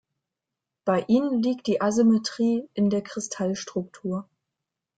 Bei 0.83 1.05
ihnen 1.09 1.43
liegt 1.43 1.67
die 1.67 1.79
Asymmetrie 1.79 2.67
in 2.73 2.89
der 2.89 3.03
Kristallstruktur. 3.03 4.27